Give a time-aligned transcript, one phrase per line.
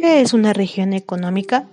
[0.00, 1.68] ¿Qué es una región económica?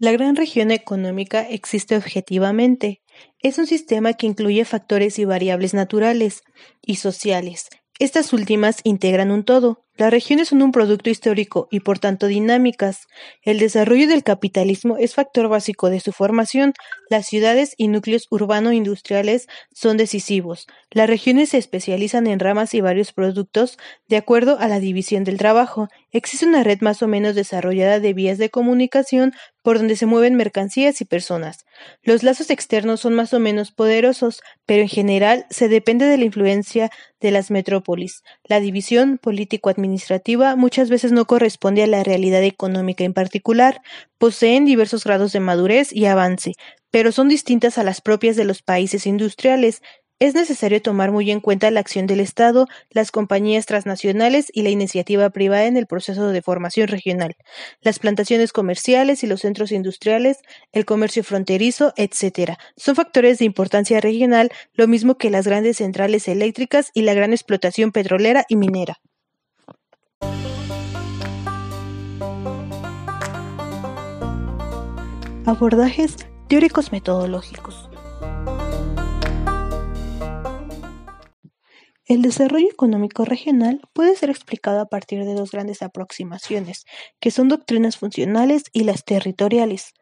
[0.00, 3.00] La gran región económica existe objetivamente.
[3.38, 6.42] Es un sistema que incluye factores y variables naturales
[6.84, 7.68] y sociales.
[8.00, 9.81] Estas últimas integran un todo.
[9.98, 13.08] Las regiones son un producto histórico y por tanto dinámicas.
[13.42, 16.72] El desarrollo del capitalismo es factor básico de su formación.
[17.10, 20.66] Las ciudades y núcleos urbano-industriales son decisivos.
[20.90, 23.76] Las regiones se especializan en ramas y varios productos
[24.08, 25.88] de acuerdo a la división del trabajo.
[26.12, 30.34] Existe una red más o menos desarrollada de vías de comunicación por donde se mueven
[30.34, 31.64] mercancías y personas.
[32.02, 36.24] Los lazos externos son más o menos poderosos, pero en general se depende de la
[36.24, 38.22] influencia de las metrópolis.
[38.44, 43.80] La división político-administrativa administrativa muchas veces no corresponde a la realidad económica en particular,
[44.18, 46.52] poseen diversos grados de madurez y avance,
[46.90, 49.82] pero son distintas a las propias de los países industriales.
[50.22, 54.70] Es necesario tomar muy en cuenta la acción del Estado, las compañías transnacionales y la
[54.70, 57.34] iniciativa privada en el proceso de formación regional,
[57.80, 60.38] las plantaciones comerciales y los centros industriales,
[60.70, 62.52] el comercio fronterizo, etc.
[62.76, 67.32] Son factores de importancia regional, lo mismo que las grandes centrales eléctricas y la gran
[67.32, 69.00] explotación petrolera y minera.
[75.46, 76.14] Abordajes
[76.46, 77.91] teóricos metodológicos.
[82.06, 86.84] El desarrollo económico regional puede ser explicado a partir de dos grandes aproximaciones,
[87.20, 89.94] que son doctrinas funcionales y las territoriales.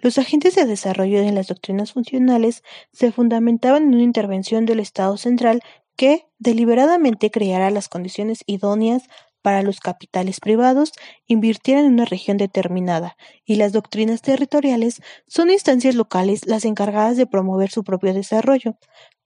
[0.00, 5.16] Los agentes de desarrollo de las doctrinas funcionales se fundamentaban en una intervención del Estado
[5.16, 5.60] central
[5.96, 9.02] que deliberadamente creara las condiciones idóneas
[9.42, 10.92] para los capitales privados
[11.26, 17.26] invirtieran en una región determinada, y las doctrinas territoriales son instancias locales las encargadas de
[17.26, 18.76] promover su propio desarrollo,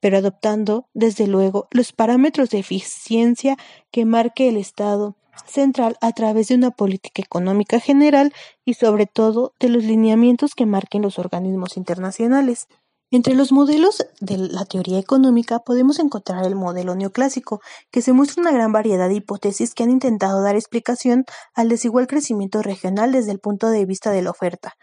[0.03, 3.57] pero adoptando, desde luego, los parámetros de eficiencia
[3.93, 5.15] que marque el Estado
[5.47, 8.33] central a través de una política económica general
[8.65, 12.67] y sobre todo de los lineamientos que marquen los organismos internacionales.
[13.13, 17.61] Entre los modelos de la teoría económica podemos encontrar el modelo neoclásico,
[17.93, 22.09] que se muestra una gran variedad de hipótesis que han intentado dar explicación al desigual
[22.09, 24.75] crecimiento regional desde el punto de vista de la oferta.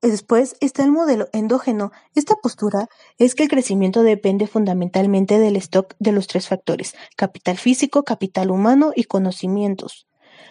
[0.00, 1.90] Después está el modelo endógeno.
[2.14, 2.86] Esta postura
[3.18, 8.50] es que el crecimiento depende fundamentalmente del stock de los tres factores, capital físico, capital
[8.50, 10.08] humano y conocimientos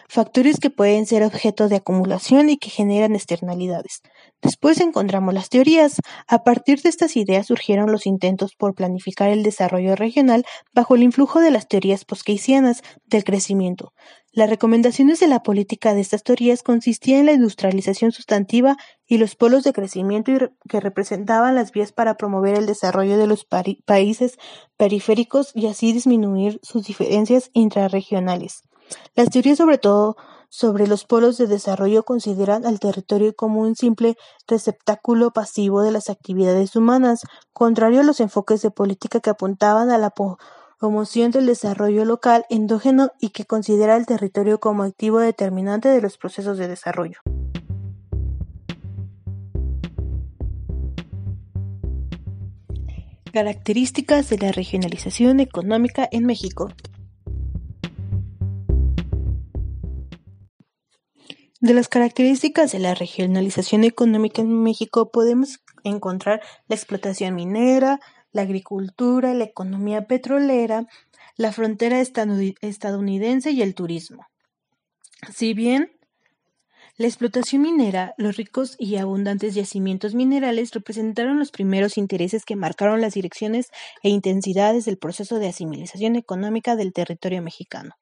[0.08, 4.02] factores que pueden ser objeto de acumulación y que generan externalidades.
[4.42, 6.00] Después encontramos las teorías.
[6.28, 11.04] A partir de estas ideas surgieron los intentos por planificar el desarrollo regional bajo el
[11.04, 13.94] influjo de las teorías poskeynesianas del crecimiento.
[14.38, 18.78] Las recomendaciones de la política de estas teorías consistían en la industrialización sustantiva
[19.08, 20.32] y los polos de crecimiento
[20.70, 23.48] que representaban las vías para promover el desarrollo de los
[23.86, 24.38] países
[24.78, 28.62] periféricos y así disminuir sus diferencias intrarregionales.
[29.16, 30.18] Las teorías, sobre todo
[30.50, 34.18] sobre los polos de desarrollo, consideran al territorio como un simple
[34.48, 37.22] receptáculo pasivo de las actividades humanas,
[37.54, 40.12] contrario a los enfoques de política que apuntaban a la
[40.80, 46.18] promoción del desarrollo local endógeno y que considera al territorio como activo determinante de los
[46.18, 47.20] procesos de desarrollo.
[53.34, 56.70] Características de la regionalización económica en México.
[61.60, 68.00] De las características de la regionalización económica en México podemos encontrar la explotación minera,
[68.38, 70.88] la agricultura, la economía petrolera,
[71.38, 74.28] la frontera estadounidense y el turismo.
[75.34, 75.92] Si bien
[76.98, 83.02] la explotación minera, los ricos y abundantes yacimientos minerales representaron los primeros intereses que marcaron
[83.02, 83.70] las direcciones
[84.04, 87.96] e intensidades del proceso de asimilización económica del territorio mexicano.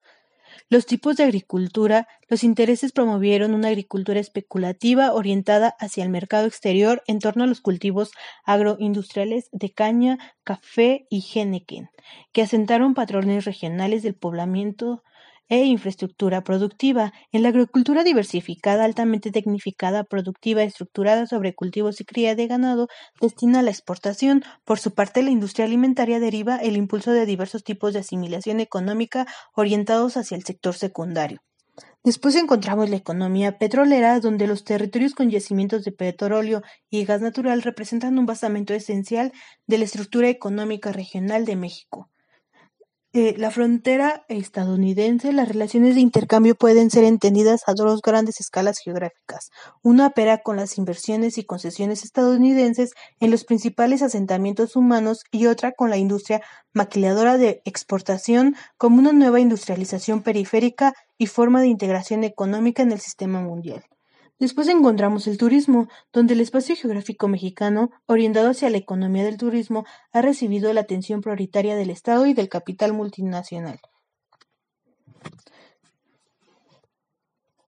[0.70, 7.04] Los tipos de agricultura, los intereses promovieron una agricultura especulativa orientada hacia el mercado exterior
[7.08, 8.12] en torno a los cultivos
[8.46, 11.90] agroindustriales de caña, café y jenequén,
[12.34, 15.04] que asentaron patrones regionales del poblamiento
[15.50, 17.14] e infraestructura productiva.
[17.32, 22.88] En la agricultura diversificada, altamente tecnificada, productiva, estructurada sobre cultivos y cría de ganado,
[23.22, 24.44] destina a la exportación.
[24.64, 29.26] Por su parte, la industria alimentaria deriva el impulso de diversos tipos de asimilación económica
[29.54, 31.42] orientados hacia el sector secundario.
[32.06, 37.64] Después encontramos la economía petrolera, donde los territorios con yacimientos de petróleo y gas natural
[37.64, 39.34] representan un basamento esencial
[39.68, 42.10] de la estructura económica regional de México.
[43.18, 48.80] Eh, la frontera estadounidense, las relaciones de intercambio pueden ser entendidas a dos grandes escalas
[48.80, 49.52] geográficas.
[49.82, 52.92] Una opera con las inversiones y concesiones estadounidenses
[53.22, 56.42] en los principales asentamientos humanos y otra con la industria
[56.74, 63.00] maquiladora de exportación como una nueva industrialización periférica y forma de integración económica en el
[63.00, 63.86] sistema mundial.
[64.38, 69.86] Después encontramos el turismo, donde el espacio geográfico mexicano, orientado hacia la economía del turismo,
[70.12, 73.80] ha recibido la atención prioritaria del Estado y del capital multinacional.